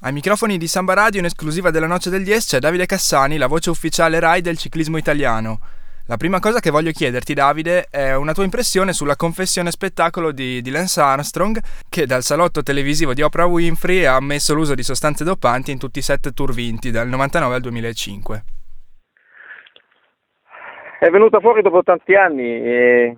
[0.00, 3.48] Ai microfoni di Samba Radio in esclusiva della Noce del Dies c'è Davide Cassani, la
[3.48, 5.58] voce ufficiale RAI del ciclismo italiano.
[6.06, 10.62] La prima cosa che voglio chiederti, Davide, è una tua impressione sulla confessione spettacolo di,
[10.62, 15.24] di Lance Armstrong, che dal salotto televisivo di Oprah Winfrey ha ammesso l'uso di sostanze
[15.24, 18.44] dopanti in tutti i sette tour vinti, dal 99 al 2005.
[21.00, 23.16] È venuta fuori dopo tanti anni e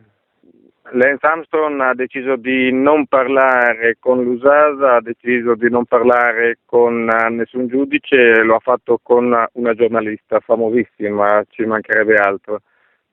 [0.92, 7.08] Lance Armstrong ha deciso di non parlare con l'USASA, ha deciso di non parlare con
[7.08, 12.62] eh, nessun giudice, lo ha fatto con una giornalista famosissima, ci mancherebbe altro,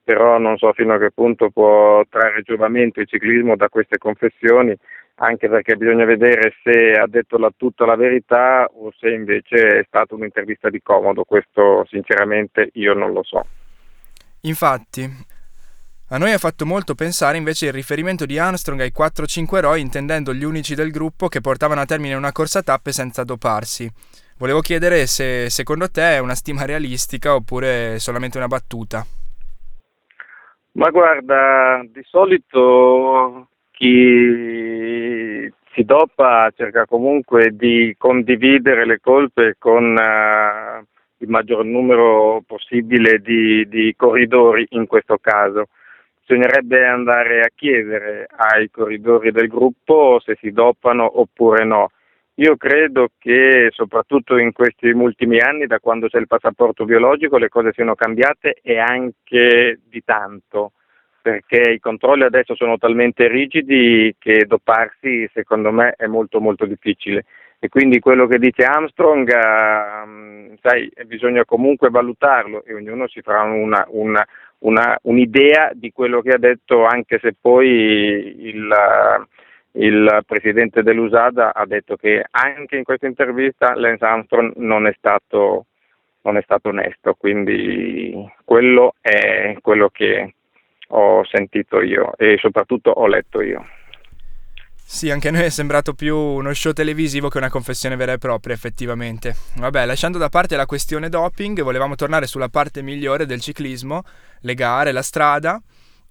[0.02, 4.76] però non so fino a che punto può trarre giovamento il ciclismo da queste confessioni,
[5.16, 9.84] anche perché bisogna vedere se ha detto la, tutta la verità o se invece è
[9.86, 13.44] stata un'intervista di comodo, questo sinceramente io non lo so.
[14.42, 15.36] Infatti,
[16.10, 20.32] a noi ha fatto molto pensare invece il riferimento di Armstrong ai 4-5 eroi, intendendo
[20.32, 23.86] gli unici del gruppo che portavano a termine una corsa a tappe senza doparsi.
[24.38, 29.04] Volevo chiedere se secondo te è una stima realistica oppure solamente una battuta.
[30.72, 40.84] Ma guarda, di solito chi si dopa cerca comunque di condividere le colpe con uh,
[41.18, 45.66] il maggior numero possibile di, di corridori in questo caso
[46.28, 51.90] bisognerebbe andare a chiedere ai corridori del gruppo se si dopano oppure no.
[52.34, 57.48] Io credo che soprattutto in questi ultimi anni, da quando c'è il passaporto biologico, le
[57.48, 60.72] cose siano cambiate e anche di tanto,
[61.20, 67.24] perché i controlli adesso sono talmente rigidi che doparsi secondo me è molto molto difficile.
[67.58, 73.42] E quindi quello che dice Armstrong, uh, sai, bisogna comunque valutarlo e ognuno si farà
[73.42, 74.24] una, una,
[74.60, 78.74] una, un'idea di quello che ha detto, anche se poi il,
[79.72, 85.66] il presidente dell'USADA ha detto che anche in questa intervista Lance Armstrong non è stato,
[86.22, 88.12] non è stato onesto, quindi
[88.44, 90.34] quello è quello che
[90.88, 93.66] ho sentito io e soprattutto ho letto io.
[94.90, 98.18] Sì, anche a noi è sembrato più uno show televisivo che una confessione vera e
[98.18, 99.36] propria, effettivamente.
[99.56, 104.02] Vabbè, lasciando da parte la questione doping, volevamo tornare sulla parte migliore del ciclismo,
[104.40, 105.60] le gare, la strada.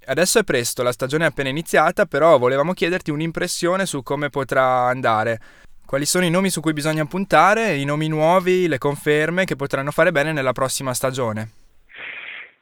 [0.06, 4.86] Adesso è presto, la stagione è appena iniziata, però volevamo chiederti un'impressione su come potrà
[4.86, 5.40] andare.
[5.84, 9.90] Quali sono i nomi su cui bisogna puntare, i nomi nuovi, le conferme che potranno
[9.90, 11.50] fare bene nella prossima stagione?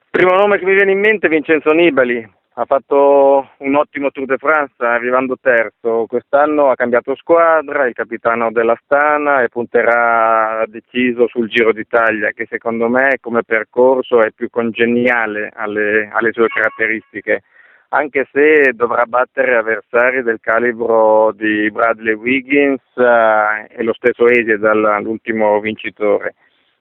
[0.09, 2.26] Primo nome che mi viene in mente è Vincenzo Nibali,
[2.57, 8.49] ha fatto un ottimo Tour de France arrivando terzo, quest'anno ha cambiato squadra, il capitano
[8.49, 14.49] della Stana e punterà deciso sul Giro d'Italia che secondo me come percorso è più
[14.49, 17.41] congeniale alle, alle sue caratteristiche,
[17.89, 24.57] anche se dovrà battere avversari del calibro di Bradley Wiggins eh, e lo stesso Esie
[24.57, 26.35] dall'ultimo vincitore.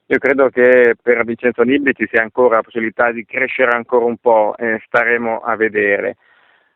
[0.07, 4.19] Io credo che per Vincenzo Nibli ci sia ancora la possibilità di crescere ancora un
[4.19, 6.17] po' e staremo a vedere.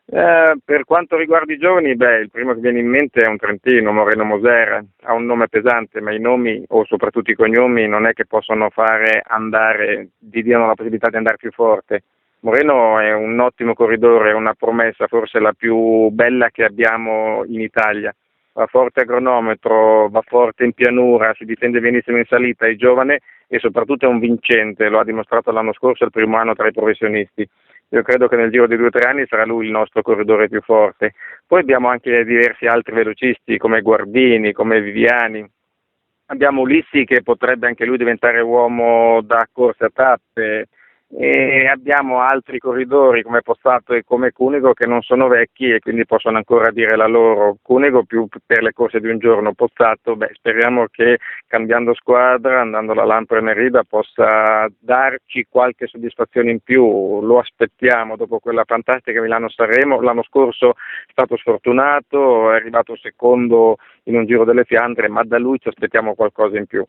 [0.06, 3.36] Eh, per quanto riguarda i giovani, beh, il primo che viene in mente è un
[3.36, 8.06] trentino, Moreno Moser, ha un nome pesante, ma i nomi o soprattutto i cognomi non
[8.06, 12.04] è che possono fare andare, ti diano la possibilità di andare più forte.
[12.40, 17.60] Moreno è un ottimo corridore, è una promessa, forse la più bella che abbiamo in
[17.60, 18.14] Italia
[18.58, 23.20] va forte a cronometro, va forte in pianura, si difende benissimo in salita, è giovane
[23.46, 26.72] e soprattutto è un vincente, lo ha dimostrato l'anno scorso, il primo anno tra i
[26.72, 27.48] professionisti.
[27.90, 30.48] Io credo che nel giro di due o tre anni sarà lui il nostro corridore
[30.48, 31.14] più forte.
[31.46, 35.48] Poi abbiamo anche diversi altri velocisti come Guardini, come Viviani.
[36.26, 40.66] Abbiamo Ulissi che potrebbe anche lui diventare uomo da corsa a tappe,
[41.10, 46.04] e abbiamo altri corridori come Pozzato e come Cunego che non sono vecchi e quindi
[46.04, 47.56] possono ancora dire la loro.
[47.62, 52.92] Cunego più per le corse di un giorno, Pozzato, beh, speriamo che cambiando squadra, andando
[52.92, 57.20] alla Lampre Merida, possa darci qualche soddisfazione in più.
[57.22, 60.02] Lo aspettiamo dopo quella fantastica Milano-Sanremo.
[60.02, 65.38] L'anno scorso è stato sfortunato, è arrivato secondo in un giro delle Fiandre, ma da
[65.38, 66.84] lui ci aspettiamo qualcosa in più.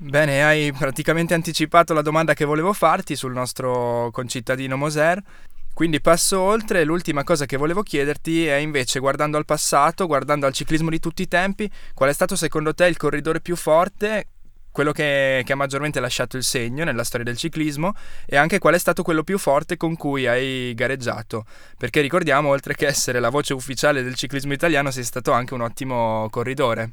[0.00, 5.20] Bene, hai praticamente anticipato la domanda che volevo farti sul nostro concittadino Moser.
[5.74, 10.52] Quindi passo oltre, l'ultima cosa che volevo chiederti è invece guardando al passato, guardando al
[10.52, 14.26] ciclismo di tutti i tempi, qual è stato secondo te il corridore più forte,
[14.70, 17.92] quello che, che, ha maggiormente lasciato il segno nella storia del ciclismo
[18.24, 21.44] e anche qual è stato quello più forte con cui hai gareggiato?
[21.76, 25.62] Perché ricordiamo, oltre che essere la voce ufficiale del ciclismo italiano, sei stato anche un
[25.62, 26.92] ottimo corridore.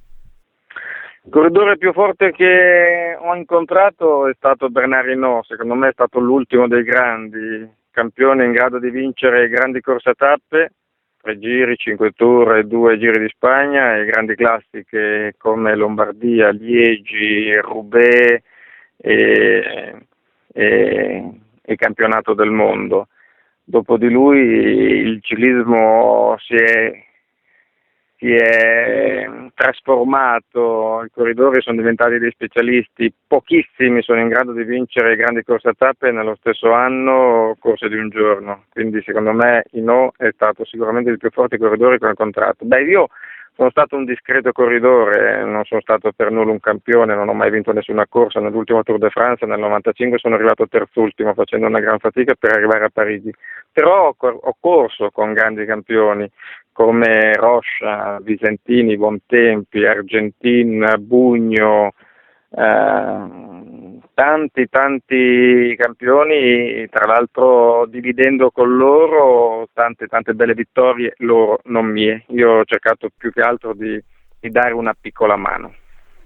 [1.25, 6.19] Il corridore più forte che ho incontrato è stato Bernard Hinault, secondo me è stato
[6.19, 10.73] l'ultimo dei grandi, campione in grado di vincere grandi corse a tappe,
[11.19, 17.51] tre giri, cinque tour e due giri di Spagna e grandi classiche come Lombardia, Liegi,
[17.59, 18.43] Roubaix
[18.97, 19.95] e,
[20.53, 21.29] e,
[21.59, 23.07] e campionato del mondo.
[23.63, 27.03] Dopo di lui il ciclismo si è
[28.17, 35.15] si è trasformato, i corridori sono diventati dei specialisti, pochissimi sono in grado di vincere
[35.15, 40.13] grandi corse a tappe nello stesso anno, corse di un giorno, quindi secondo me Ino
[40.17, 42.65] è stato sicuramente il più forte corridore con il contratto.
[42.65, 43.07] Beh, io
[43.55, 47.49] sono stato un discreto corridore, non sono stato per nulla un campione, non ho mai
[47.49, 48.41] vinto nessuna corsa.
[48.41, 52.83] Nell'ultimo Tour de France nel 95 sono arrivato terzultimo facendo una gran fatica per arrivare
[52.83, 53.33] a Parigi.
[53.71, 56.29] Però ho, corso con grandi campioni
[56.73, 61.93] come Rocha, Visentini, Bontempi, Argentin, Bugno,
[62.49, 63.54] eh,
[64.15, 72.23] tanti tanti campioni, tra l'altro dividendo con loro tante tante belle vittorie loro, non mie.
[72.29, 74.01] Io ho cercato più che altro di,
[74.39, 75.75] di dare una piccola mano.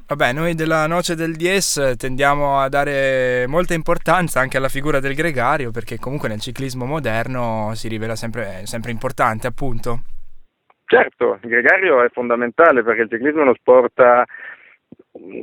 [0.08, 5.14] Vabbè, noi della Noce del Dies tendiamo a dare molta importanza anche alla figura del
[5.14, 10.02] gregario perché comunque nel ciclismo moderno si rivela sempre, sempre importante, appunto.
[10.86, 14.02] Certo, il gregario è fondamentale perché il ciclismo è uno sport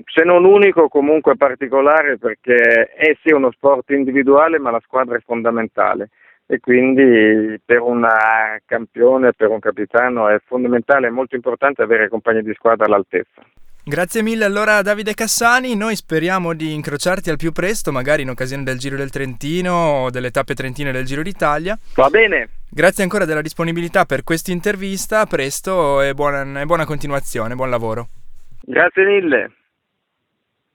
[0.04, 2.54] se non unico comunque particolare perché
[2.94, 6.10] è sì uno sport individuale ma la squadra è fondamentale
[6.46, 8.06] e quindi per un
[8.64, 13.42] campione, per un capitano è fondamentale, è molto importante avere compagni di squadra all'altezza.
[13.88, 18.64] Grazie mille allora Davide Cassani, noi speriamo di incrociarti al più presto, magari in occasione
[18.64, 21.78] del Giro del Trentino o delle tappe trentine del Giro d'Italia.
[21.94, 22.48] Va bene.
[22.68, 27.70] Grazie ancora della disponibilità per questa intervista, a presto e buona, e buona continuazione, buon
[27.70, 28.08] lavoro.
[28.62, 29.52] Grazie mille.